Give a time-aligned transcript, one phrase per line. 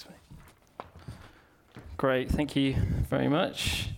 [0.00, 0.20] Thanks,
[0.78, 0.86] mate.
[1.96, 2.74] Great, thank you
[3.08, 3.88] very much,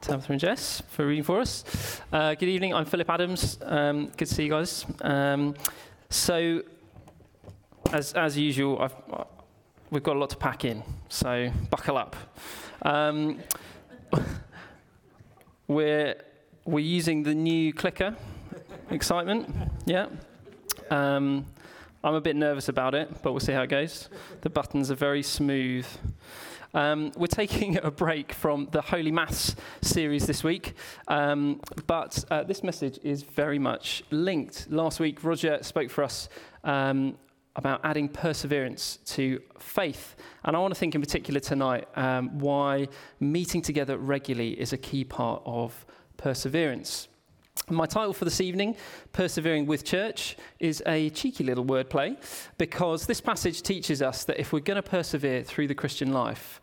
[0.00, 2.00] Tabitha and Jess, for reading for us.
[2.12, 3.58] Uh, good evening, I'm Philip Adams.
[3.62, 4.84] Um, good to see you guys.
[5.00, 5.54] Um,
[6.10, 6.62] so,
[7.92, 8.94] as, as usual, I've,
[9.90, 12.14] we've got a lot to pack in, so buckle up.
[12.82, 13.40] Um,
[15.66, 16.14] we're,
[16.66, 18.14] we're using the new clicker.
[18.90, 19.52] Excitement?
[19.86, 20.06] Yeah.
[20.90, 21.46] Um,
[22.04, 24.08] I'm a bit nervous about it, but we'll see how it goes.
[24.42, 25.86] The buttons are very smooth.
[26.72, 30.74] Um, we're taking a break from the Holy Mass series this week,
[31.08, 34.70] um, but uh, this message is very much linked.
[34.70, 36.28] Last week, Roger spoke for us
[36.62, 37.18] um,
[37.56, 40.14] about adding perseverance to faith.
[40.44, 42.86] And I want to think in particular tonight um, why
[43.18, 45.84] meeting together regularly is a key part of
[46.16, 47.08] perseverance.
[47.70, 48.76] My title for this evening,
[49.12, 52.16] Persevering with Church, is a cheeky little wordplay
[52.56, 56.62] because this passage teaches us that if we're going to persevere through the Christian life,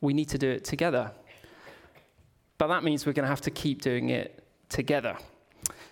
[0.00, 1.12] we need to do it together.
[2.58, 5.16] But that means we're going to have to keep doing it together.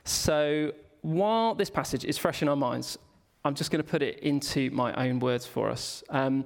[0.02, 0.72] So
[1.02, 2.98] while this passage is fresh in our minds,
[3.44, 6.02] I'm just going to put it into my own words for us.
[6.08, 6.42] Um,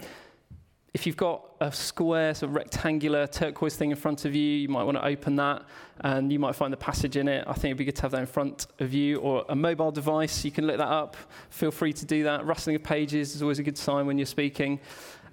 [0.95, 4.69] if you've got a square, sort of rectangular turquoise thing in front of you, you
[4.69, 5.63] might want to open that
[6.01, 7.45] and you might find the passage in it.
[7.47, 9.91] I think it'd be good to have that in front of you or a mobile
[9.91, 10.45] device.
[10.45, 11.17] You can look that up.
[11.49, 12.45] Feel free to do that.
[12.45, 14.81] Rustling of pages is always a good sign when you're speaking.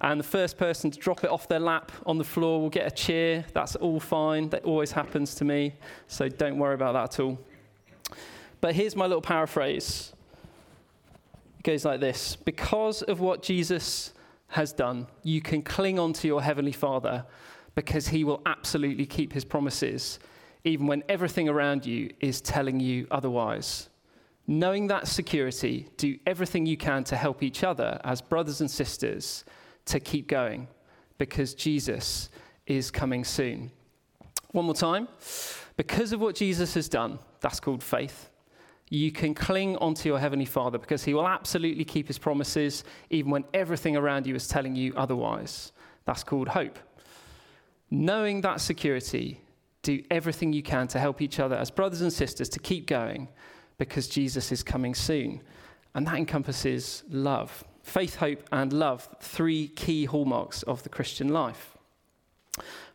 [0.00, 2.86] And the first person to drop it off their lap on the floor will get
[2.86, 3.44] a cheer.
[3.52, 4.48] That's all fine.
[4.48, 5.74] That always happens to me.
[6.06, 7.38] So don't worry about that at all.
[8.62, 10.14] But here's my little paraphrase
[11.58, 14.14] it goes like this Because of what Jesus
[14.50, 17.24] has done, you can cling on to your Heavenly Father
[17.74, 20.18] because He will absolutely keep His promises,
[20.64, 23.88] even when everything around you is telling you otherwise.
[24.46, 29.44] Knowing that security, do everything you can to help each other as brothers and sisters
[29.84, 30.66] to keep going
[31.18, 32.30] because Jesus
[32.66, 33.70] is coming soon.
[34.52, 35.06] One more time.
[35.76, 38.29] Because of what Jesus has done, that's called faith
[38.90, 43.30] you can cling onto your Heavenly Father because He will absolutely keep His promises even
[43.30, 45.72] when everything around you is telling you otherwise.
[46.04, 46.78] That's called hope.
[47.88, 49.40] Knowing that security,
[49.82, 53.28] do everything you can to help each other as brothers and sisters to keep going
[53.78, 55.40] because Jesus is coming soon.
[55.94, 57.64] And that encompasses love.
[57.82, 61.69] Faith, hope, and love, three key hallmarks of the Christian life.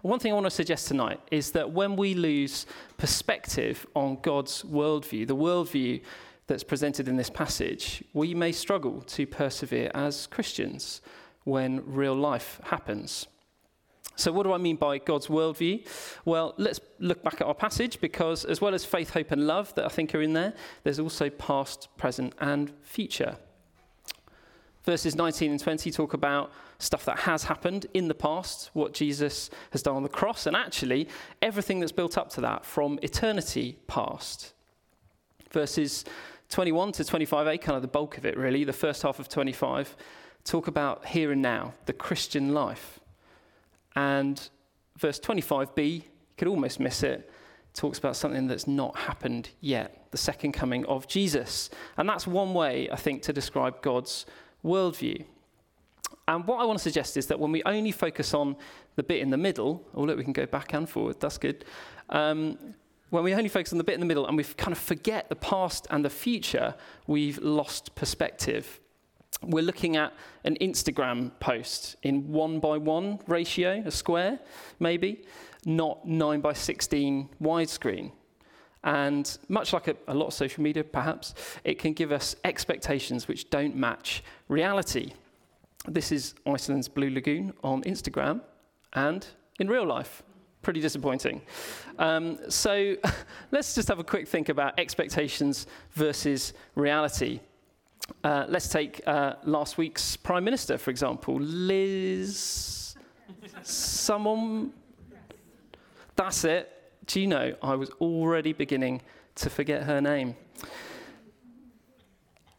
[0.01, 2.65] One thing I want to suggest tonight is that when we lose
[2.97, 6.01] perspective on God's worldview, the worldview
[6.47, 11.01] that's presented in this passage, we may struggle to persevere as Christians
[11.43, 13.27] when real life happens.
[14.17, 15.85] So, what do I mean by God's worldview?
[16.23, 19.73] Well, let's look back at our passage because, as well as faith, hope, and love
[19.75, 23.37] that I think are in there, there's also past, present, and future.
[24.85, 29.49] Verses 19 and 20 talk about stuff that has happened in the past, what Jesus
[29.71, 31.07] has done on the cross, and actually
[31.41, 34.53] everything that's built up to that from eternity past.
[35.51, 36.05] Verses
[36.49, 39.95] 21 to 25a, kind of the bulk of it really, the first half of 25,
[40.43, 42.99] talk about here and now, the Christian life.
[43.95, 44.49] And
[44.97, 46.01] verse 25b, you
[46.37, 47.31] could almost miss it,
[47.73, 51.71] talks about something that's not happened yet, the second coming of Jesus.
[51.97, 54.25] And that's one way, I think, to describe God's
[54.65, 55.23] worldview.
[56.27, 58.55] And what I want to suggest is that when we only focus on
[58.95, 61.65] the bit in the middle, oh, look, we can go back and forward, that's good.
[62.09, 62.57] Um,
[63.11, 65.29] when we only focus on the bit in the middle and we kind of forget
[65.29, 66.73] the past and the future,
[67.05, 68.79] we've lost perspective.
[69.43, 74.39] We're looking at an Instagram post in one by one ratio, a square,
[74.79, 75.25] maybe,
[75.65, 78.11] not nine by 16 widescreen.
[78.85, 83.27] And much like a, a, lot of social media, perhaps, it can give us expectations
[83.27, 85.13] which don't match reality.
[85.87, 88.41] This is Iceland's Blue Lagoon on Instagram
[88.93, 89.25] and
[89.59, 90.21] in real life.
[90.61, 91.41] Pretty disappointing.
[91.97, 92.95] Um, so
[93.51, 97.39] let's just have a quick think about expectations versus reality.
[98.23, 102.95] Uh, let's take uh, last week's Prime Minister, for example, Liz.
[103.63, 104.73] Someone.
[106.15, 106.74] That's it
[107.07, 109.01] do you know, I was already beginning
[109.35, 110.35] to forget her name.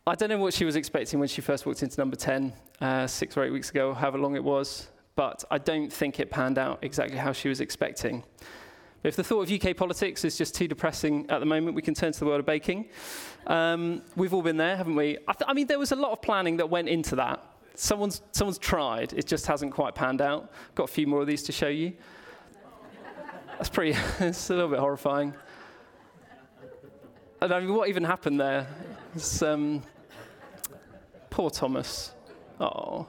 [0.06, 3.06] I don't know what she was expecting when she first walked into number 10 uh,
[3.06, 6.58] six or eight weeks ago, however long it was, but I don't think it panned
[6.58, 8.22] out exactly how she was expecting.
[9.02, 11.82] But if the thought of UK politics is just too depressing at the moment, we
[11.82, 12.88] can turn to the world of baking.
[13.46, 15.16] Um, we've all been there, haven't we?
[15.26, 17.44] I, th- I mean, there was a lot of planning that went into that.
[17.74, 20.52] Someone's, someone's tried, it just hasn't quite panned out.
[20.74, 21.92] Got a few more of these to show you.
[23.58, 25.34] That's pretty, it's a little bit horrifying.
[27.40, 28.66] And I mean, what even happened there?
[29.42, 29.82] Um,
[31.30, 32.12] poor Thomas.
[32.60, 33.06] Oh.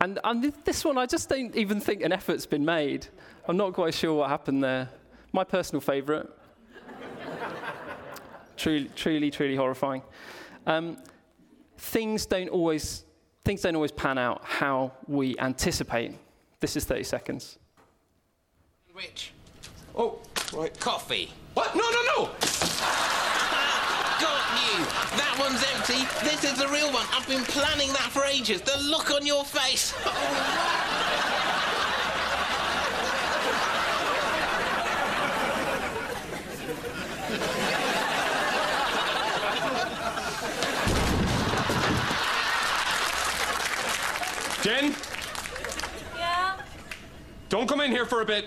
[0.00, 3.06] And, and this one, I just don't even think an effort's been made.
[3.48, 4.88] I'm not quite sure what happened there.
[5.32, 6.26] My personal favourite.
[8.56, 10.02] truly, truly, truly horrifying.
[10.66, 10.98] Um,
[11.78, 13.04] things don't always
[13.44, 16.12] things don't always pan out how we anticipate.
[16.60, 17.58] This is 30 seconds.
[19.00, 19.32] Rich.
[19.96, 20.18] Oh,
[20.52, 20.78] right.
[20.78, 21.30] Coffee.
[21.54, 21.74] What?
[21.74, 22.24] No, no, no!
[24.20, 24.84] Got you.
[25.16, 26.04] That one's empty.
[26.22, 27.06] This is the real one.
[27.10, 28.60] I've been planning that for ages.
[28.60, 29.94] The look on your face.
[44.62, 44.94] Jen,
[46.18, 46.56] Yeah?
[47.48, 48.44] don't come in here for a bit.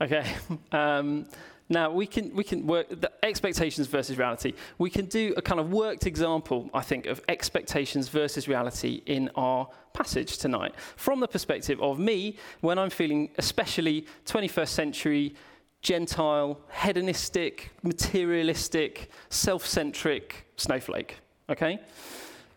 [0.00, 0.26] Okay.
[0.72, 1.26] Um,
[1.68, 4.52] now we can we can work the expectations versus reality.
[4.78, 9.30] We can do a kind of worked example, I think, of expectations versus reality in
[9.34, 15.34] our passage tonight, from the perspective of me when I'm feeling especially 21st century
[15.82, 21.18] Gentile, hedonistic, materialistic, self-centric snowflake.
[21.48, 21.78] Okay.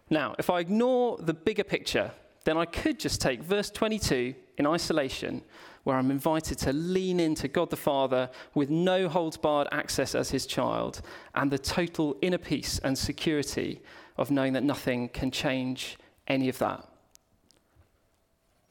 [0.09, 2.11] Now, if I ignore the bigger picture,
[2.43, 5.43] then I could just take verse 22 in isolation,
[5.89, 10.29] where I'm invited to lean into God the Father with no holds barred access as
[10.29, 11.01] his child,
[11.33, 13.81] and the total inner peace and security
[14.15, 15.97] of knowing that nothing can change
[16.27, 16.87] any of that.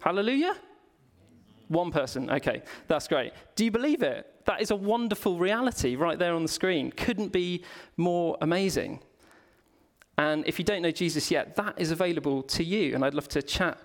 [0.01, 0.55] Hallelujah?
[1.67, 3.33] One person, okay, that's great.
[3.57, 4.45] Do you believe it?
[4.45, 6.93] That is a wonderful reality right there on the screen.
[6.93, 7.65] Couldn't be
[7.97, 9.01] more amazing.
[10.19, 12.95] And if you don't know Jesus yet, that is available to you.
[12.95, 13.77] And I'd love to chat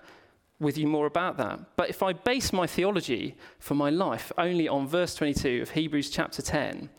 [0.64, 1.76] with you more about that.
[1.76, 6.10] But if I base my theology for my life only on verse 22 of Hebrews
[6.10, 6.90] chapter 10,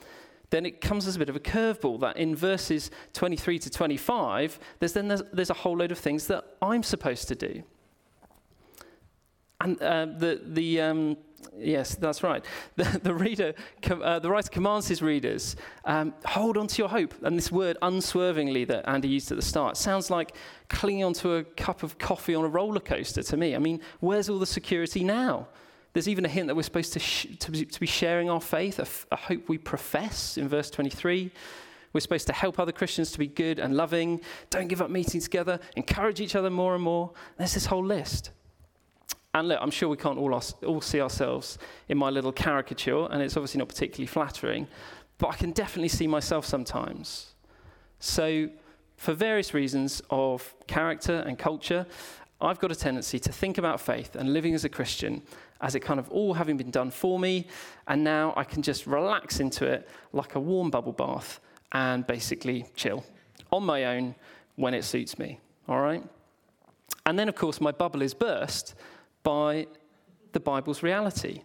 [0.52, 4.60] then it comes as a bit of a curveball that in verses 23 to 25,
[4.80, 7.64] there's then there's, there's a whole load of things that I'm supposed to do.
[9.60, 11.18] And uh, the, the, um,
[11.58, 12.44] yes, that's right.
[12.76, 13.54] The, the reader,
[13.90, 15.56] uh, the writer commands his readers,
[15.86, 17.14] um, hold on to your hope.
[17.24, 20.36] And this word unswervingly that Andy used at the start sounds like
[20.70, 23.56] clinging onto a cup of coffee on a roller coaster to me.
[23.56, 25.48] I mean, where's all the security now?
[25.94, 28.42] There's even a hint that we're supposed to, sh- to, be, to be sharing our
[28.42, 31.32] faith, a, f- a hope we profess in verse 23.
[31.94, 35.22] We're supposed to help other Christians to be good and loving, don't give up meeting
[35.22, 37.12] together, encourage each other more and more.
[37.38, 38.32] There's this whole list.
[39.36, 41.58] And look, I'm sure we can't all, all see ourselves
[41.90, 44.66] in my little caricature, and it's obviously not particularly flattering,
[45.18, 47.34] but I can definitely see myself sometimes.
[48.00, 48.50] So,
[48.96, 51.86] for various reasons of character and culture,
[52.40, 55.22] I've got a tendency to think about faith and living as a Christian
[55.60, 57.48] as it kind of all having been done for me,
[57.90, 61.42] and now I can just relax into it like a warm bubble bath
[61.74, 63.04] and basically chill
[63.52, 64.16] on my own
[64.56, 65.42] when it suits me.
[65.68, 66.04] All right?
[67.06, 68.76] And then, of course, my bubble is burst
[69.26, 69.66] by
[70.32, 71.42] the Bible's reality.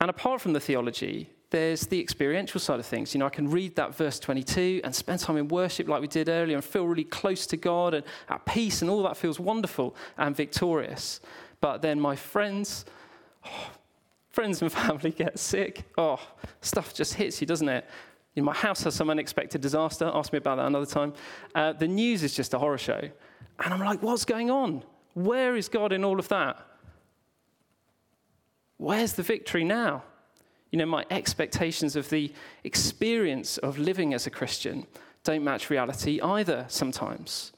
[0.00, 3.14] And apart from the theology, there's the experiential side of things.
[3.14, 6.08] You know, I can read that verse 22 and spend time in worship like we
[6.08, 9.38] did earlier and feel really close to God and at peace, and all that feels
[9.38, 11.20] wonderful and victorious.
[11.60, 12.86] But then my friends,
[13.44, 13.70] oh,
[14.30, 15.84] friends and family get sick.
[15.98, 16.20] Oh,
[16.62, 17.84] stuff just hits you, doesn't it?
[18.36, 20.10] My house has some unexpected disaster.
[20.14, 21.12] Ask me about that another time.
[21.54, 23.00] Uh, the news is just a horror show.
[23.64, 24.84] And I'm like, what's going on?
[25.14, 26.64] Where is God in all of that?
[28.76, 30.04] Where's the victory now?
[30.70, 32.32] You know, my expectations of the
[32.64, 34.86] experience of living as a Christian
[35.24, 37.52] don't match reality either sometimes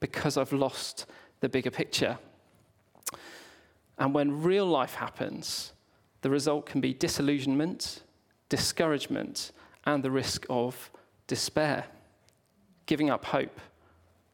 [0.00, 1.06] because I've lost
[1.40, 2.18] the bigger picture.
[3.98, 5.72] And when real life happens,
[6.22, 8.02] the result can be disillusionment,
[8.48, 9.52] discouragement,
[9.84, 10.90] and the risk of
[11.26, 11.84] despair,
[12.86, 13.60] giving up hope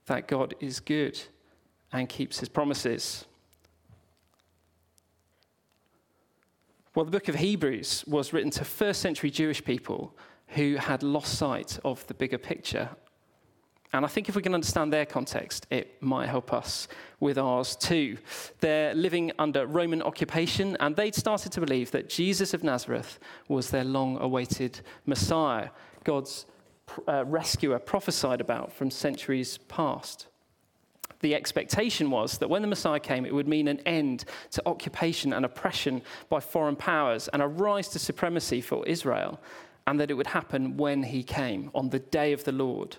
[0.06, 1.20] that God is good
[1.92, 3.24] and keeps his promises.
[6.94, 10.16] Well, the book of Hebrews was written to first century Jewish people
[10.48, 12.88] who had lost sight of the bigger picture.
[13.92, 17.74] And I think if we can understand their context, it might help us with ours
[17.76, 18.18] too.
[18.60, 23.18] They're living under Roman occupation, and they'd started to believe that Jesus of Nazareth
[23.48, 25.70] was their long awaited Messiah,
[26.04, 26.46] God's
[27.06, 30.26] uh, rescuer prophesied about from centuries past
[31.20, 35.32] the expectation was that when the Messiah came, it would mean an end to occupation
[35.32, 39.40] and oppression by foreign powers and a rise to supremacy for Israel,
[39.86, 42.96] and that it would happen when he came, on the day of the Lord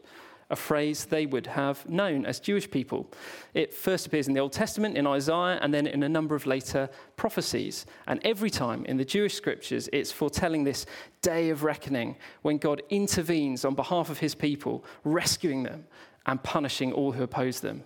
[0.52, 3.10] a phrase they would have known as Jewish people.
[3.54, 6.46] It first appears in the Old Testament, in Isaiah, and then in a number of
[6.46, 7.86] later prophecies.
[8.06, 10.86] And every time in the Jewish scriptures, it's foretelling this
[11.22, 15.86] day of reckoning when God intervenes on behalf of his people, rescuing them
[16.26, 17.84] and punishing all who oppose them.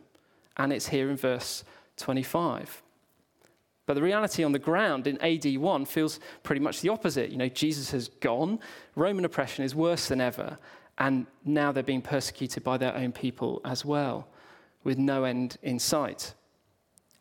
[0.57, 1.63] And it's here in verse
[1.97, 2.81] 25.
[3.85, 7.29] But the reality on the ground in AD 1 feels pretty much the opposite.
[7.29, 8.59] You know, Jesus has gone,
[8.95, 10.57] Roman oppression is worse than ever,
[10.97, 14.27] and now they're being persecuted by their own people as well,
[14.83, 16.33] with no end in sight.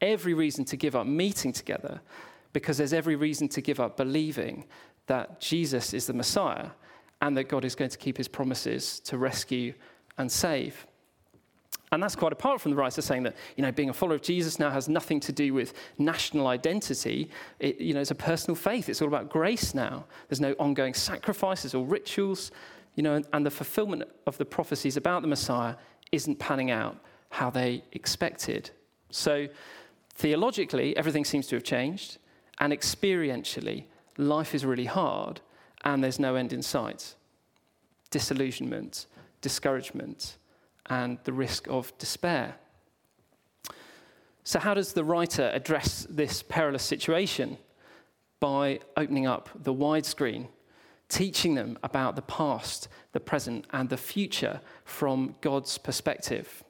[0.01, 2.01] Every reason to give up meeting together,
[2.53, 4.65] because there's every reason to give up believing
[5.07, 6.71] that Jesus is the Messiah
[7.21, 9.75] and that God is going to keep his promises to rescue
[10.17, 10.87] and save.
[11.95, 14.23] And that's quite apart from the writer saying that, you know, being a follower of
[14.23, 17.31] Jesus now has nothing to do with national identity.
[17.61, 18.89] It, you know, it's a personal faith.
[18.89, 20.05] It's all about grace now.
[20.29, 22.51] There's no ongoing sacrifices or rituals,
[22.97, 25.77] you know, and, and the fulfillment of the prophecies about the Messiah
[26.11, 26.99] isn't panning out
[27.31, 28.71] how they expected.
[29.11, 29.47] So,
[30.17, 32.19] theologically, everything seems to have changed,
[32.59, 33.85] and experientially,
[34.19, 35.41] life is really hard,
[35.85, 37.15] and there's no end in sight.
[38.11, 39.07] Disillusionment,
[39.41, 40.39] discouragement,
[40.91, 42.57] and the risk of despair.
[44.45, 47.57] So, how does the writer address this perilous situation?
[48.41, 50.49] By opening up the widescreen,
[51.09, 56.63] teaching them about the past, the present, and the future from God's perspective.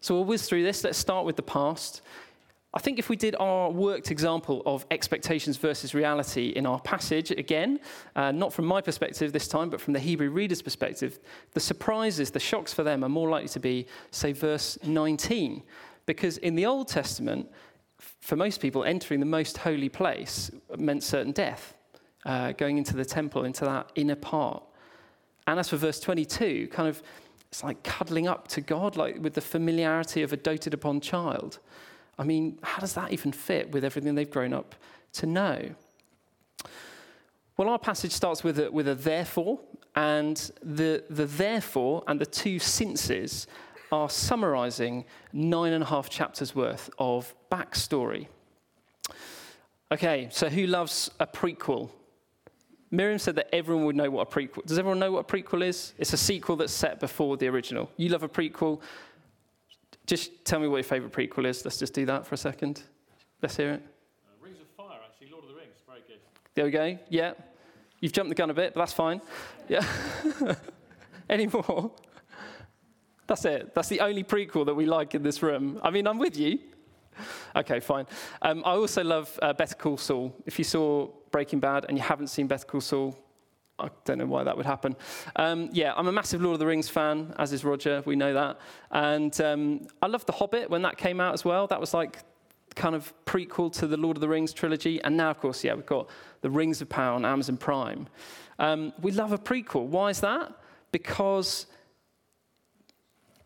[0.00, 0.82] So, we'll whiz through this.
[0.82, 2.00] Let's start with the past.
[2.76, 7.30] I think if we did our worked example of expectations versus reality in our passage,
[7.30, 7.80] again,
[8.14, 11.18] uh, not from my perspective this time, but from the Hebrew reader's perspective,
[11.54, 15.62] the surprises, the shocks for them are more likely to be, say, verse 19.
[16.04, 17.48] Because in the Old Testament,
[18.20, 21.74] for most people, entering the most holy place meant certain death,
[22.26, 24.62] uh, going into the temple, into that inner part.
[25.46, 27.02] And as for verse 22, kind of,
[27.48, 31.58] it's like cuddling up to God, like with the familiarity of a doted upon child.
[32.18, 34.74] I mean, how does that even fit with everything they've grown up
[35.14, 35.74] to know?
[37.56, 39.60] Well, our passage starts with a, with a therefore,
[39.94, 43.46] and the, the therefore and the two sinces
[43.92, 48.26] are summarizing nine and a half chapters worth of backstory.
[49.92, 51.90] Okay, so who loves a prequel?
[52.90, 54.64] Miriam said that everyone would know what a prequel.
[54.64, 55.94] Does everyone know what a prequel is?
[55.98, 57.90] It's a sequel that's set before the original.
[57.96, 58.80] You love a prequel.
[60.06, 61.64] Just tell me what your favourite prequel is.
[61.64, 62.82] Let's just do that for a second.
[63.42, 63.82] Let's hear it.
[64.24, 66.20] Uh, Rings of Fire, actually, Lord of the Rings, very good.
[66.54, 66.98] There we go.
[67.10, 67.34] Yeah.
[68.00, 69.20] You've jumped the gun a bit, but that's fine.
[69.68, 69.84] Yeah.
[71.28, 71.90] Any more?
[73.26, 73.74] That's it.
[73.74, 75.80] That's the only prequel that we like in this room.
[75.82, 76.60] I mean, I'm with you.
[77.56, 78.06] Okay, fine.
[78.42, 80.36] Um, I also love uh, Better Call Saul.
[80.44, 83.18] If you saw Breaking Bad and you haven't seen Better Call Saul,
[83.78, 84.96] I don't know why that would happen.
[85.36, 88.02] Um, yeah, I'm a massive Lord of the Rings fan, as is Roger.
[88.06, 88.58] We know that.
[88.90, 91.66] And um, I loved The Hobbit when that came out as well.
[91.66, 92.18] That was like
[92.74, 95.02] kind of prequel to the Lord of the Rings trilogy.
[95.02, 96.08] And now, of course, yeah, we've got
[96.40, 98.08] The Rings of Power on Amazon Prime.
[98.58, 99.86] Um, we love a prequel.
[99.86, 100.52] Why is that?
[100.90, 101.66] Because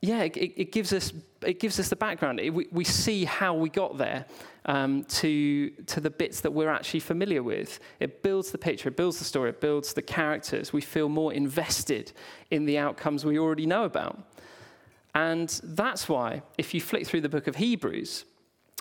[0.03, 2.41] yeah, it, it, gives us it gives us the background.
[2.41, 4.25] It, we, we see how we got there
[4.65, 7.81] um, to to the bits that we're actually familiar with.
[7.99, 10.73] It builds the picture, it builds the story, it builds the characters.
[10.73, 12.13] We feel more invested
[12.51, 14.19] in the outcomes we already know about,
[15.15, 18.25] and that's why if you flick through the book of Hebrews,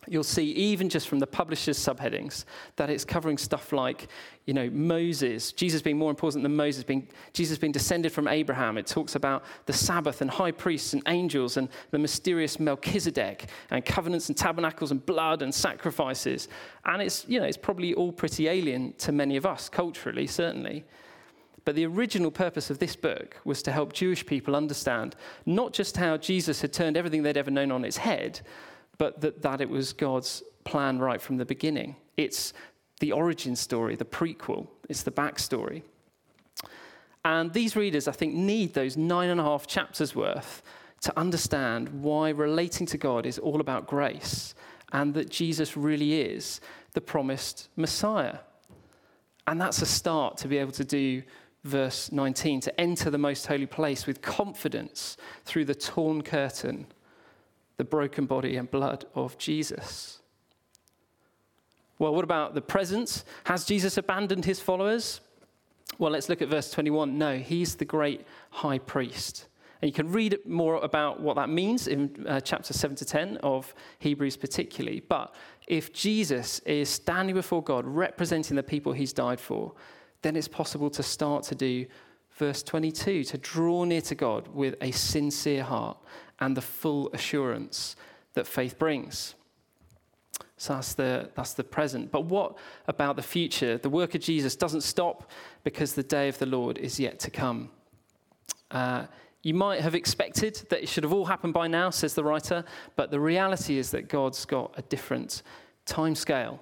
[0.10, 4.08] you'll see, even just from the publisher's subheadings, that it's covering stuff like,
[4.46, 8.78] you know, Moses, Jesus being more important than Moses, being, Jesus being descended from Abraham.
[8.78, 13.86] It talks about the Sabbath and high priests and angels and the mysterious Melchizedek and
[13.86, 16.48] covenants and tabernacles and blood and sacrifices.
[16.86, 20.86] And it's, you know, it's probably all pretty alien to many of us, culturally, certainly.
[21.66, 25.98] But the original purpose of this book was to help Jewish people understand not just
[25.98, 28.42] how Jesus had turned everything they'd ever known on its head,
[29.00, 31.96] but that, that it was God's plan right from the beginning.
[32.18, 32.53] It's
[33.00, 35.82] the origin story, the prequel, it's the backstory.
[37.25, 40.62] And these readers, I think, need those nine and a half chapters worth
[41.01, 44.53] to understand why relating to God is all about grace
[44.91, 46.60] and that Jesus really is
[46.94, 48.39] the promised Messiah.
[49.48, 51.24] And that's a start to be able to do
[51.63, 56.88] verse 19 to enter the most holy place with confidence through the torn curtain
[57.79, 60.19] the broken body and blood of Jesus.
[61.98, 63.24] Well, what about the presence?
[63.45, 65.21] Has Jesus abandoned his followers?
[65.98, 67.17] Well, let's look at verse 21.
[67.17, 69.48] No, he's the great high priest.
[69.81, 73.38] And you can read more about what that means in uh, chapter 7 to 10
[73.38, 75.00] of Hebrews, particularly.
[75.00, 75.33] But
[75.65, 79.71] if Jesus is standing before God, representing the people he's died for,
[80.21, 81.86] then it's possible to start to do
[82.33, 85.98] verse 22 to draw near to God with a sincere heart
[86.39, 87.96] and the full assurance
[88.34, 89.36] that faith brings.
[90.58, 92.12] So that's the, that's the present.
[92.12, 93.77] But what about the future?
[93.77, 95.29] The work of Jesus doesn't stop
[95.63, 97.69] because the day of the Lord is yet to come.
[98.72, 99.05] Uh,
[99.41, 102.65] You might have expected that it should have all happened by now, says the writer,
[102.98, 105.43] but the reality is that God's got a different
[105.86, 106.60] time scale.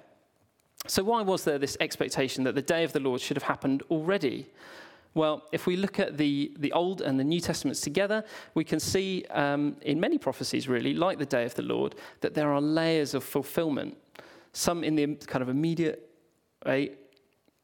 [0.86, 3.82] So, why was there this expectation that the day of the Lord should have happened
[3.90, 4.46] already?
[5.14, 8.24] Well, if we look at the, the Old and the New Testaments together,
[8.54, 12.34] we can see um, in many prophecies, really, like the day of the Lord, that
[12.34, 13.96] there are layers of fulfillment.
[14.52, 16.08] Some in the kind of immediate,
[16.64, 16.96] right,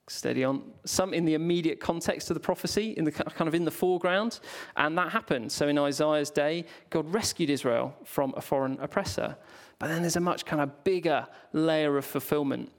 [0.08, 3.64] steady on, some in the immediate context of the prophecy, in the kind of in
[3.64, 4.40] the foreground,
[4.76, 5.50] and that happened.
[5.50, 9.36] So in Isaiah's day, God rescued Israel from a foreign oppressor.
[9.78, 12.70] But then there's a much kind of bigger layer of fulfillment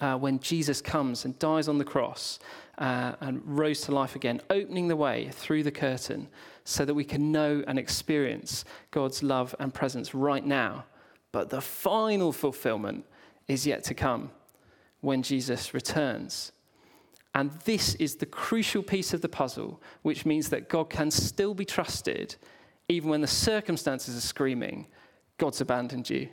[0.00, 2.38] uh, when Jesus comes and dies on the cross
[2.78, 6.28] uh, and rose to life again, opening the way through the curtain
[6.64, 10.84] so that we can know and experience God's love and presence right now.
[11.32, 13.04] But the final fulfillment
[13.48, 14.30] is yet to come
[15.00, 16.52] when Jesus returns.
[17.34, 21.54] And this is the crucial piece of the puzzle, which means that God can still
[21.54, 22.36] be trusted
[22.88, 24.86] even when the circumstances are screaming,
[25.38, 26.28] God's abandoned you.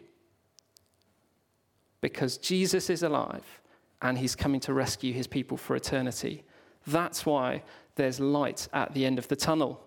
[1.99, 3.61] Because Jesus is alive
[4.03, 6.43] and he's coming to rescue his people for eternity.
[6.85, 7.63] That's why
[7.95, 9.81] there's light at the end of the tunnel.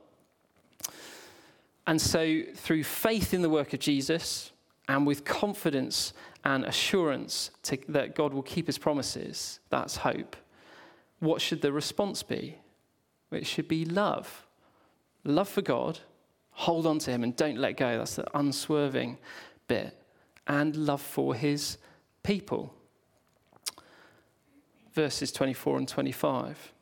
[1.87, 4.51] And so, through faith in the work of Jesus
[4.89, 10.35] and with confidence and assurance to, that God will keep his promises, that's hope.
[11.21, 12.59] What should the response be?
[13.31, 14.47] It should be love.
[15.25, 16.01] Love for God,
[16.51, 17.99] hold on to him and don't let go.
[17.99, 19.19] That's the unswerving
[19.69, 20.01] bit.
[20.47, 21.79] And love for his
[22.23, 22.76] people
[24.97, 26.73] verses 24 and 25.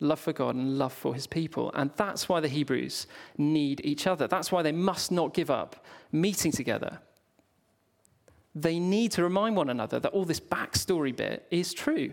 [0.00, 1.72] Love for God and love for his people.
[1.74, 3.06] And that's why the Hebrews
[3.36, 4.28] need each other.
[4.28, 7.00] That's why they must not give up meeting together.
[8.54, 12.12] They need to remind one another that all this backstory bit is true,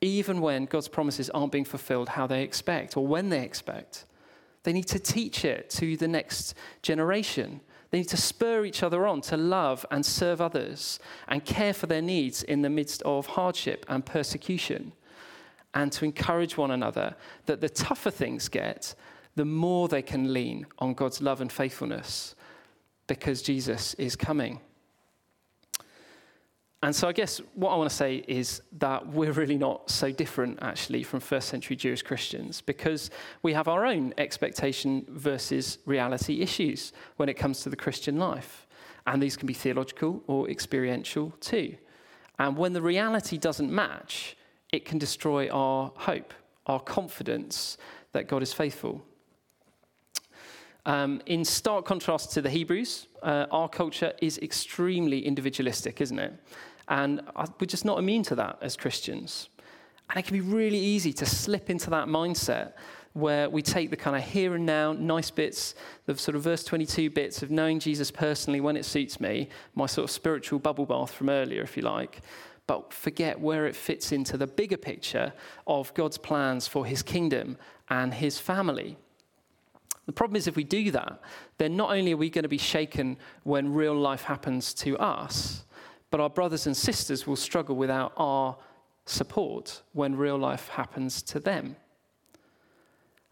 [0.00, 4.04] even when God's promises aren't being fulfilled how they expect or when they expect.
[4.62, 7.60] They need to teach it to the next generation
[7.92, 11.86] they need to spur each other on to love and serve others and care for
[11.86, 14.92] their needs in the midst of hardship and persecution.
[15.74, 17.14] And to encourage one another
[17.44, 18.94] that the tougher things get,
[19.36, 22.34] the more they can lean on God's love and faithfulness
[23.06, 24.60] because Jesus is coming.
[26.82, 30.10] And so I guess what I want to say is that we're really not so
[30.10, 33.08] different actually from first century Jewish Christians because
[33.42, 38.66] we have our own expectation versus reality issues when it comes to the Christian life.
[39.06, 41.76] And these can be theological or experiential too.
[42.40, 44.36] And when the reality doesn't match,
[44.72, 46.34] it can destroy our hope,
[46.66, 47.78] our confidence
[48.12, 49.04] that God is faithful.
[50.84, 56.34] Um, in stark contrast to the Hebrews, uh, our culture is extremely individualistic, isn't it?
[56.88, 57.22] And
[57.60, 59.48] we're just not immune to that as Christians.
[60.10, 62.72] And it can be really easy to slip into that mindset
[63.12, 65.74] where we take the kind of here and now, nice bits,
[66.06, 69.86] the sort of verse 22 bits of knowing Jesus personally when it suits me, my
[69.86, 72.22] sort of spiritual bubble bath from earlier, if you like,
[72.66, 75.32] but forget where it fits into the bigger picture
[75.66, 77.58] of God's plans for his kingdom
[77.90, 78.96] and his family.
[80.06, 81.20] The problem is, if we do that,
[81.58, 85.64] then not only are we going to be shaken when real life happens to us,
[86.10, 88.56] but our brothers and sisters will struggle without our
[89.06, 91.76] support when real life happens to them.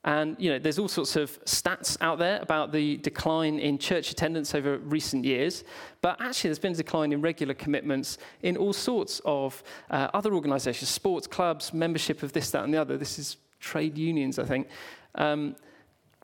[0.02, 4.11] And you know, there's all sorts of stats out there about the decline in church
[4.11, 5.62] attendance over recent years.
[6.00, 10.33] But actually, there's been a decline in regular commitments in all sorts of uh, other
[10.33, 12.96] organisations, sports clubs, membership of this, that, and the other.
[12.96, 14.68] This is trade unions, I think.
[15.16, 15.54] Um,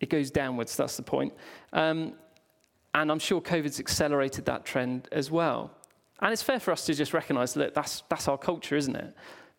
[0.00, 0.76] it goes downwards.
[0.76, 1.32] That's the point.
[1.72, 2.14] Um,
[2.94, 5.70] and I'm sure COVID's accelerated that trend as well.
[6.20, 9.14] And it's fair for us to just recognize that that's, that's our culture, isn't it?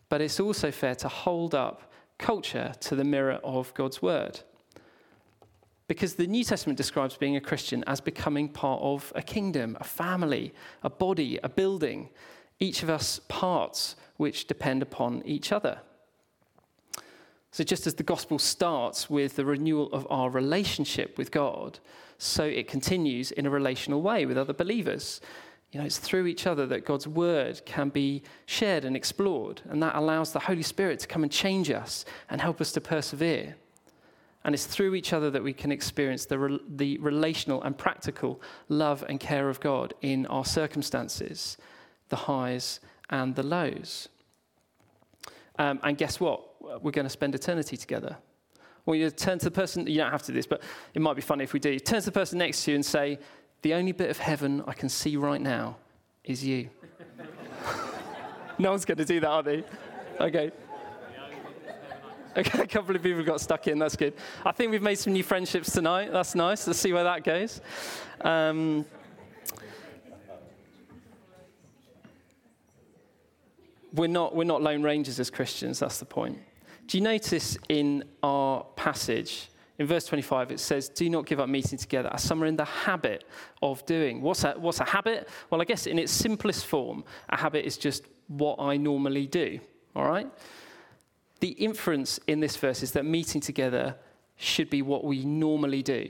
[0.09, 4.39] But it's also fair to hold up culture to the mirror of God's word.
[5.87, 9.83] Because the New Testament describes being a Christian as becoming part of a kingdom, a
[9.83, 12.09] family, a body, a building,
[12.59, 15.79] each of us parts which depend upon each other.
[17.57, 21.79] So, just as the gospel starts with the renewal of our relationship with God,
[22.19, 25.21] so it continues in a relational way with other believers.
[25.71, 29.81] You know, it's through each other that God's word can be shared and explored, and
[29.81, 33.55] that allows the Holy Spirit to come and change us and help us to persevere.
[34.43, 38.39] And it's through each other that we can experience the, re- the relational and practical
[38.69, 41.57] love and care of God in our circumstances,
[42.09, 44.09] the highs and the lows.
[45.57, 46.46] Um, and guess what?
[46.81, 48.17] We're going to spend eternity together.
[48.85, 50.61] Well, you turn to the person, you don't have to do this, but
[50.93, 51.77] it might be funny if we do.
[51.79, 53.19] Turn to the person next to you and say,
[53.61, 55.77] the only bit of heaven I can see right now
[56.23, 56.69] is you.
[58.59, 59.63] no one's going to do that, are they?
[60.19, 60.51] Okay.
[62.37, 63.79] Okay, a couple of people got stuck in.
[63.79, 64.13] That's good.
[64.45, 66.11] I think we've made some new friendships tonight.
[66.11, 66.67] That's nice.
[66.67, 67.61] Let's see where that goes.
[68.21, 68.85] Um,
[73.93, 75.79] we're not we're not lone rangers as Christians.
[75.79, 76.37] That's the point.
[76.87, 79.49] Do you notice in our passage?
[79.77, 82.55] In verse 25, it says, Do not give up meeting together, as some are in
[82.55, 83.25] the habit
[83.61, 84.21] of doing.
[84.21, 85.29] What's a, what's a habit?
[85.49, 89.59] Well, I guess in its simplest form, a habit is just what I normally do.
[89.95, 90.29] All right?
[91.41, 93.95] The inference in this verse is that meeting together
[94.37, 96.09] should be what we normally do.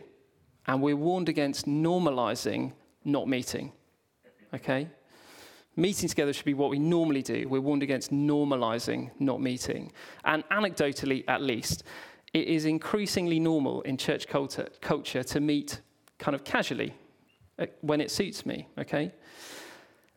[0.68, 3.72] And we're warned against normalizing not meeting.
[4.54, 4.90] Okay?
[5.80, 7.48] Meeting together should be what we normally do.
[7.48, 9.92] We're warned against normalizing not meeting.
[10.26, 11.84] And anecdotally, at least,
[12.34, 15.82] it is increasingly normal in church culture, culture to meet
[16.18, 16.96] kind of casually
[17.60, 19.04] uh, when it suits me, okay?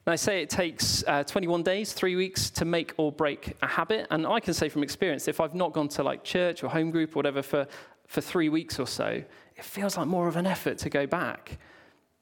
[0.06, 3.66] And I say it takes uh, 21 days, three weeks to make or break a
[3.66, 4.06] habit.
[4.10, 6.90] And I can say from experience, if I've not gone to like church or home
[6.90, 7.66] group or whatever for,
[8.06, 9.22] for three weeks or so,
[9.56, 11.58] it feels like more of an effort to go back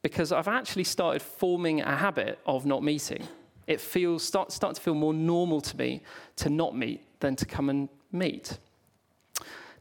[0.02, 3.26] because I've actually started forming a habit of not meeting.
[3.66, 6.02] It feels start, start to feel more normal to me
[6.36, 8.58] to not meet than to come and meet.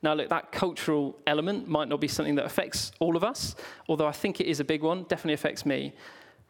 [0.01, 3.55] Now, look, that cultural element might not be something that affects all of us,
[3.87, 5.93] although I think it is a big one, definitely affects me.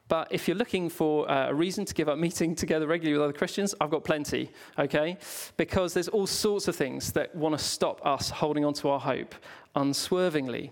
[0.10, 3.30] But if you're looking for uh, a reason to give up meeting together regularly with
[3.30, 5.18] other Christians, I've got plenty, okay?
[5.58, 9.00] Because there's all sorts of things that want to stop us holding on to our
[9.00, 9.36] hope
[9.76, 10.72] unswervingly.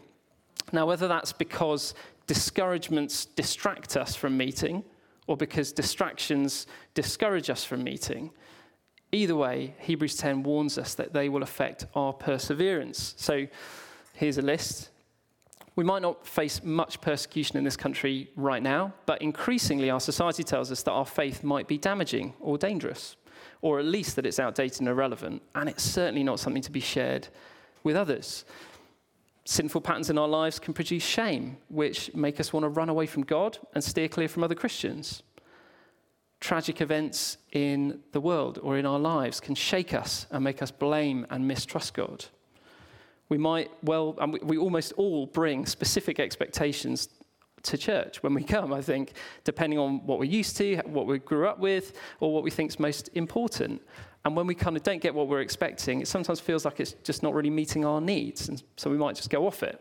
[0.71, 1.93] Now, whether that's because
[2.27, 4.83] discouragements distract us from meeting
[5.27, 8.31] or because distractions discourage us from meeting,
[9.15, 13.13] Either way, Hebrews 10 warns us that they will affect our perseverance.
[13.17, 13.47] So
[14.13, 14.89] here's a list.
[15.77, 20.43] We might not face much persecution in this country right now, but increasingly our society
[20.43, 23.15] tells us that our faith might be damaging or dangerous,
[23.61, 26.81] or at least that it's outdated and irrelevant, and it's certainly not something to be
[26.81, 27.29] shared
[27.83, 28.43] with others.
[29.45, 33.05] Sinful patterns in our lives can produce shame, which make us want to run away
[33.05, 35.23] from God and steer clear from other Christians
[36.45, 40.69] tragic events in the world or in our lives can shake us and make us
[40.69, 42.25] blame and mistrust God.
[43.29, 47.09] We might well, and we almost all bring specific expectations
[47.63, 51.17] to church when we come, I think, depending on what we're used to, what we
[51.17, 53.81] grew up with, or what we think is most important.
[54.25, 56.93] And when we kind of don't get what we're expecting, it sometimes feels like it's
[57.03, 58.49] just not really meeting our needs.
[58.49, 59.79] And so we might just go off it.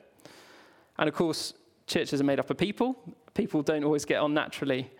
[0.99, 1.55] And of course,
[1.87, 2.97] churches are made up of people.
[3.33, 4.91] People don't always get on naturally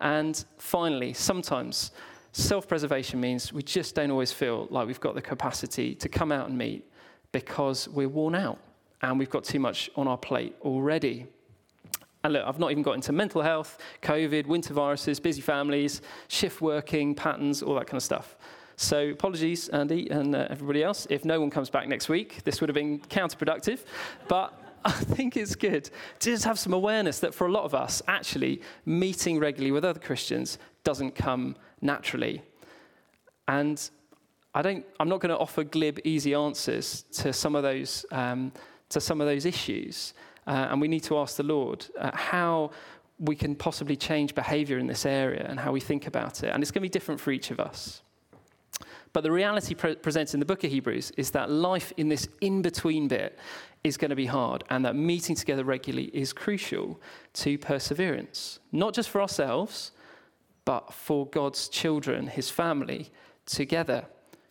[0.00, 1.92] and finally, sometimes
[2.32, 6.32] self preservation means we just don't always feel like we've got the capacity to come
[6.32, 6.90] out and meet
[7.32, 8.58] because we're worn out
[9.02, 11.26] and we've got too much on our plate already.
[12.22, 16.62] And look, I've not even got into mental health, COVID, winter viruses, busy families, shift
[16.62, 18.36] working patterns, all that kind of stuff.
[18.76, 21.06] So, apologies, Andy and uh, everybody else.
[21.08, 23.80] If no one comes back next week, this would have been counterproductive.
[24.28, 25.84] But I think it's good
[26.20, 29.84] to just have some awareness that for a lot of us, actually, meeting regularly with
[29.84, 32.42] other Christians doesn't come naturally.
[33.48, 33.90] And
[34.54, 38.52] I don't, I'm not going to offer glib, easy answers to some of those, um,
[38.90, 40.14] to some of those issues.
[40.46, 42.70] Uh, and we need to ask the Lord uh, how
[43.18, 46.50] we can possibly change behavior in this area and how we think about it.
[46.52, 48.02] And it's going to be different for each of us.
[49.14, 52.28] But the reality pre- presented in the book of Hebrews is that life in this
[52.40, 53.38] in between bit
[53.84, 57.00] is going to be hard, and that meeting together regularly is crucial
[57.34, 59.92] to perseverance, not just for ourselves,
[60.64, 63.10] but for God's children, his family,
[63.46, 64.04] together,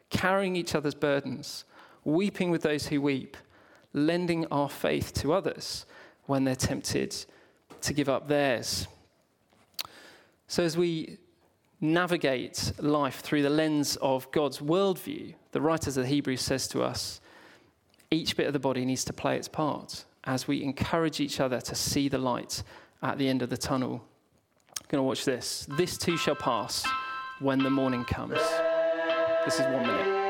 [0.10, 1.66] carrying each other's burdens,
[2.06, 3.36] weeping with those who weep,
[3.92, 5.86] lending our faith to others
[6.26, 7.14] when they're tempted
[7.82, 8.88] to give up theirs.
[10.48, 11.18] So, as we
[11.84, 16.82] navigate life through the lens of God's worldview, the writers of the Hebrews says to
[16.82, 17.20] us,
[18.10, 21.60] each bit of the body needs to play its part as we encourage each other
[21.60, 22.64] to see the light
[23.02, 24.02] at the end of the tunnel.
[24.80, 25.68] I'm going to watch this.
[25.78, 26.88] This too shall pass
[27.40, 28.40] when the morning comes.
[29.44, 30.23] This is one minute.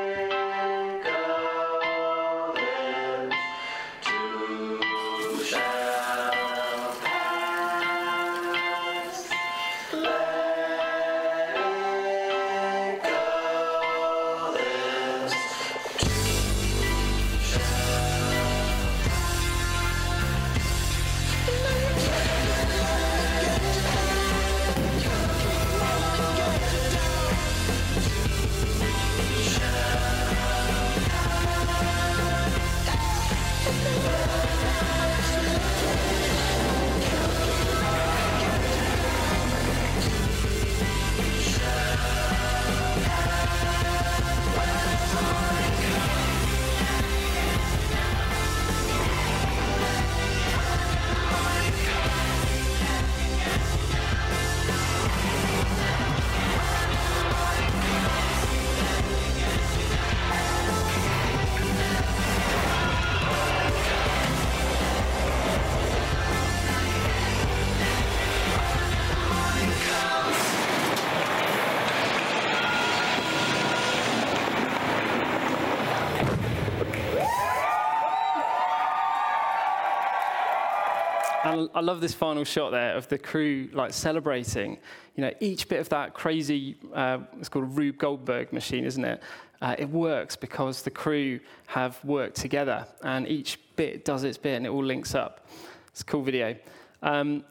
[81.74, 84.78] I love this final shot there of the crew like celebrating.
[85.16, 89.04] You know, each bit of that crazy, uh, it's called a Rube Goldberg machine, isn't
[89.04, 89.20] it?
[89.60, 94.54] Uh, it works because the crew have worked together and each bit does its bit
[94.54, 95.48] and it all links up.
[95.88, 96.54] It's a cool video.
[97.02, 97.44] Um,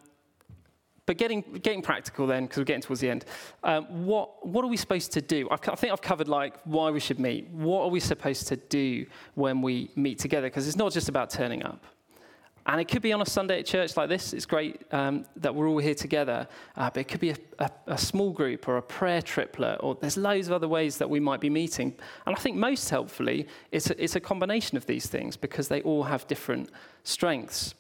[1.06, 3.26] but getting, getting practical then, because we're getting towards the end,
[3.66, 5.50] um, what, what are we supposed to do?
[5.52, 7.50] I've, I think I've covered like why we should meet.
[7.50, 9.06] What are we supposed to do
[9.36, 10.48] when we meet together?
[10.48, 11.84] Because it's not just about turning up.
[12.66, 14.32] And it could be on a Sunday at church like this.
[14.32, 16.48] It's great um, that we're all here together.
[16.78, 19.96] Uh, but it could be a, a, a, small group or a prayer triplet, or
[19.96, 21.94] there's loads of other ways that we might be meeting.
[22.26, 25.82] And I think most helpfully, it's a, it's a combination of these things because they
[25.82, 26.70] all have different
[27.04, 27.76] strengths.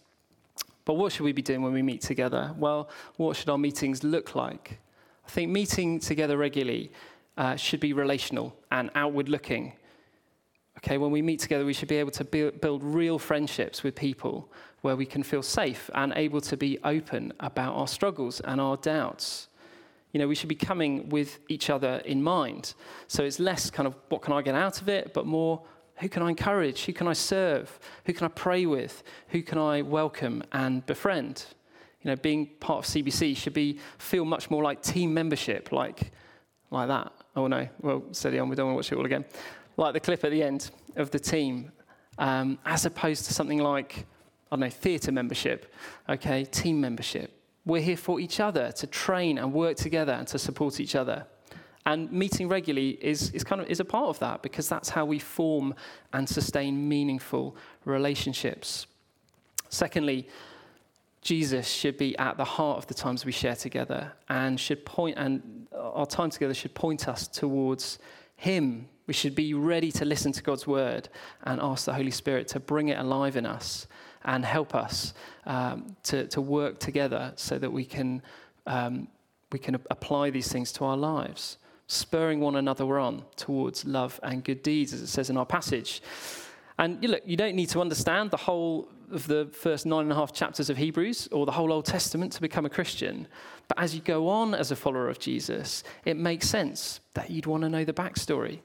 [0.83, 2.53] But what should we be doing when we meet together?
[2.57, 4.79] Well, what should our meetings look like?
[5.25, 6.91] I think meeting together regularly
[7.37, 9.73] uh, should be relational and outward looking.
[10.79, 13.95] Okay, when we meet together, we should be able to build, build real friendships with
[13.95, 14.51] people
[14.83, 18.75] where we can feel safe and able to be open about our struggles and our
[18.75, 19.47] doubts.
[20.11, 22.73] You know, we should be coming with each other in mind.
[23.07, 25.61] So it's less kind of what can I get out of it, but more
[25.95, 26.83] who can I encourage?
[26.83, 27.79] Who can I serve?
[28.05, 29.03] Who can I pray with?
[29.29, 31.45] Who can I welcome and befriend?
[32.01, 36.11] You know, being part of CBC should be feel much more like team membership, like,
[36.71, 37.13] like that.
[37.37, 39.23] Oh no, well, steady on, we don't want to watch it all again.
[39.77, 41.71] Like the clip at the end of the team,
[42.17, 44.05] um, as opposed to something like
[44.53, 45.73] I don't know, theatre membership,
[46.07, 47.41] okay, team membership.
[47.65, 51.25] We're here for each other to train and work together and to support each other.
[51.87, 55.05] And meeting regularly is, is kind of is a part of that because that's how
[55.05, 55.73] we form
[56.13, 58.85] and sustain meaningful relationships.
[59.69, 60.27] Secondly,
[61.23, 65.17] Jesus should be at the heart of the times we share together and should point
[65.17, 67.97] and our time together should point us towards
[68.35, 68.87] him.
[69.07, 71.09] We should be ready to listen to God's word
[71.41, 73.87] and ask the Holy Spirit to bring it alive in us
[74.25, 75.13] and help us
[75.45, 78.21] um, to, to work together so that we can,
[78.65, 79.07] um,
[79.51, 81.57] we can apply these things to our lives,
[81.87, 86.01] spurring one another on towards love and good deeds, as it says in our passage.
[86.77, 90.11] And you look, you don't need to understand the whole of the first nine and
[90.11, 93.27] a half chapters of Hebrews or the whole Old Testament to become a Christian.
[93.67, 97.45] But as you go on as a follower of Jesus, it makes sense that you'd
[97.45, 98.59] want to know the backstory.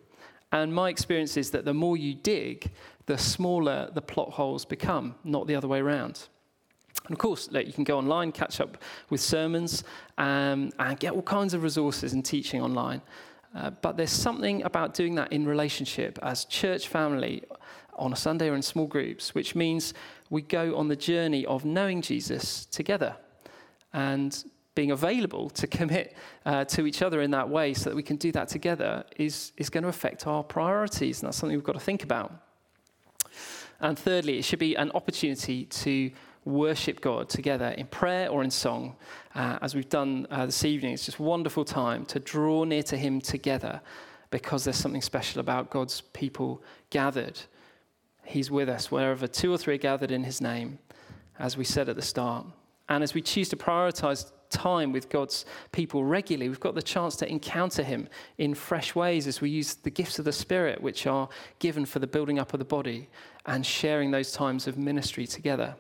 [0.52, 2.70] And my experience is that the more you dig,
[3.06, 6.28] the smaller the plot holes become, not the other way around.
[7.04, 8.78] And of course, look, you can go online, catch up
[9.11, 9.84] with sermons,
[10.16, 13.00] um, and get all kinds of resources and teaching online.
[13.54, 17.42] Uh, but there's something about doing that in relationship as church family
[17.94, 19.94] on a Sunday or in small groups, which means
[20.30, 23.16] we go on the journey of knowing Jesus together
[23.92, 24.44] and
[24.78, 28.14] being available to commit uh, to each other in that way so that we can
[28.14, 31.20] do that together is, is going to affect our priorities.
[31.20, 32.30] And that's something we've got to think about.
[33.80, 36.12] And thirdly, it should be an opportunity to
[36.44, 38.94] worship God together in prayer or in song,
[39.34, 40.94] uh, as we've done uh, this evening.
[40.94, 43.80] It's just a wonderful time to draw near to Him together
[44.30, 47.40] because there's something special about God's people gathered.
[48.24, 50.78] He's with us wherever two or three are gathered in His name,
[51.36, 52.46] as we said at the start.
[52.88, 57.16] And as we choose to prioritize time with God's people regularly, we've got the chance
[57.16, 61.07] to encounter Him in fresh ways as we use the gifts of the Spirit, which
[61.07, 63.09] are given for the building up of the body,
[63.46, 65.74] and sharing those times of ministry together.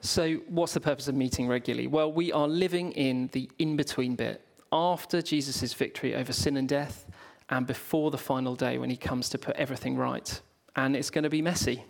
[0.00, 1.86] So, what's the purpose of meeting regularly?
[1.86, 6.68] Well, we are living in the in between bit after Jesus' victory over sin and
[6.68, 7.06] death,
[7.50, 10.40] and before the final day when He comes to put everything right.
[10.76, 11.84] And it's going to be messy.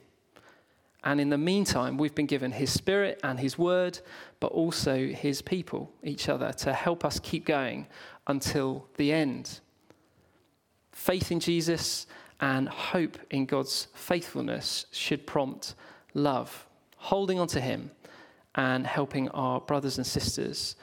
[1.05, 4.01] And in the meantime, we've been given His Spirit and His Word,
[4.41, 7.87] but also His people, each other, to help us keep going
[8.27, 9.61] until the end.
[10.93, 12.07] Faith in Jesus
[12.41, 15.75] and hope in God's faithfulness should prompt
[16.15, 17.93] love, holding on to Him
[18.55, 20.75] and helping our brothers and sisters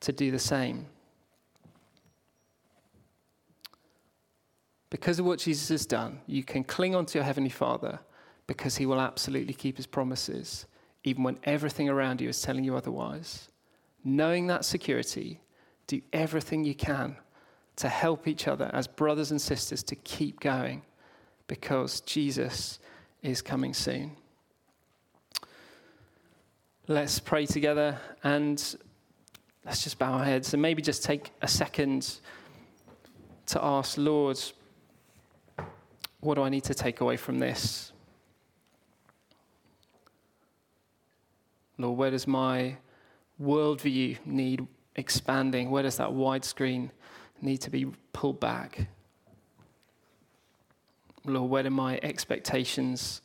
[0.00, 0.86] to do the same.
[4.90, 7.98] Because of what Jesus has done, you can cling on to your Heavenly Father
[8.46, 10.66] because he will absolutely keep his promises,
[11.04, 13.48] even when everything around you is telling you otherwise.
[14.04, 15.40] Knowing that security,
[15.86, 17.16] do everything you can
[17.76, 20.82] to help each other as brothers and sisters to keep going
[21.46, 22.78] because Jesus
[23.22, 24.12] is coming soon.
[26.88, 28.76] Let's pray together and
[29.64, 32.20] let's just bow our heads and maybe just take a second
[33.46, 34.40] to ask, Lord,
[36.20, 37.92] what do I need to take away from this?
[41.78, 42.76] Lord, where does my
[43.40, 45.70] worldview need expanding?
[45.70, 46.90] Where does that widescreen
[47.40, 48.88] need to be pulled back?
[51.24, 53.20] Lord, where do my expectations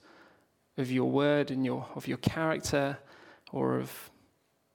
[0.78, 2.98] of your word and your, of your character
[3.52, 4.12] or of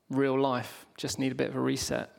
[0.09, 2.11] real life just need a bit of a reset.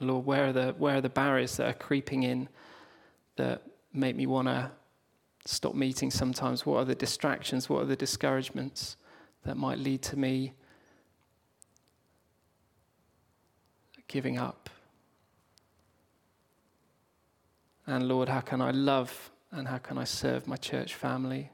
[0.00, 2.48] Lord, where are the, where are the barriers that are creeping in
[3.36, 4.70] that make me want to
[5.44, 6.64] stop meeting sometimes?
[6.64, 7.68] What are the distractions?
[7.68, 8.96] What are the discouragements
[9.44, 10.54] that might lead to me
[14.08, 14.70] giving up?
[17.86, 21.50] And Lord, how can I love and how can I serve my church family?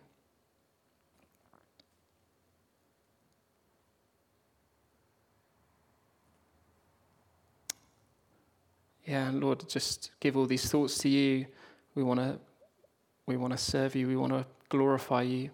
[9.04, 11.46] Yeah, Lord, just give all these thoughts to you.
[11.94, 12.38] We want to
[13.28, 14.08] we want to serve you.
[14.08, 15.50] We want to glorify you.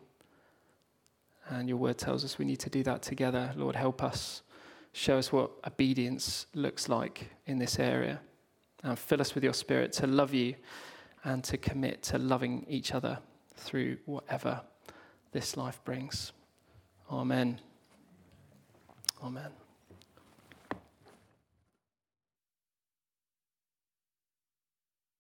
[1.49, 3.53] And your word tells us we need to do that together.
[3.57, 4.43] Lord, help us.
[4.93, 8.21] Show us what obedience looks like in this area.
[8.83, 10.55] And fill us with your spirit to love you
[11.25, 13.19] and to commit to loving each other
[13.57, 14.61] through whatever
[15.33, 16.33] this life brings.
[17.11, 17.61] Amen.
[19.23, 19.64] Amen.